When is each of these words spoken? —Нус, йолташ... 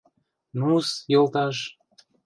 —Нус, 0.59 0.87
йолташ... 1.11 1.57